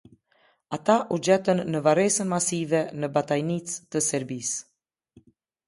[0.77, 5.25] Ata u gjetën në varrezën masive në Batajnicë të Serbisë.